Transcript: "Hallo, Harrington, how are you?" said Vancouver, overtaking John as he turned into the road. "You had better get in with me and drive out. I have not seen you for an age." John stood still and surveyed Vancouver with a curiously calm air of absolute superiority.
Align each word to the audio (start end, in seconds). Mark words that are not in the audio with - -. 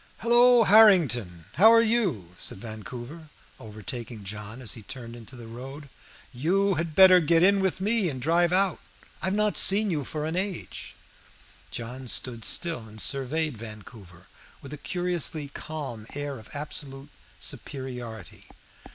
"Hallo, 0.17 0.63
Harrington, 0.63 1.45
how 1.57 1.69
are 1.71 1.83
you?" 1.83 2.29
said 2.35 2.57
Vancouver, 2.57 3.29
overtaking 3.59 4.23
John 4.23 4.59
as 4.59 4.73
he 4.73 4.81
turned 4.81 5.15
into 5.15 5.35
the 5.35 5.45
road. 5.45 5.89
"You 6.33 6.73
had 6.73 6.95
better 6.95 7.19
get 7.19 7.43
in 7.43 7.59
with 7.59 7.79
me 7.79 8.09
and 8.09 8.19
drive 8.19 8.51
out. 8.51 8.79
I 9.21 9.25
have 9.25 9.35
not 9.35 9.57
seen 9.59 9.91
you 9.91 10.03
for 10.03 10.25
an 10.25 10.35
age." 10.35 10.95
John 11.69 12.07
stood 12.07 12.43
still 12.43 12.87
and 12.87 12.99
surveyed 12.99 13.59
Vancouver 13.59 14.25
with 14.59 14.73
a 14.73 14.77
curiously 14.79 15.49
calm 15.49 16.07
air 16.15 16.39
of 16.39 16.49
absolute 16.55 17.09
superiority. 17.39 18.47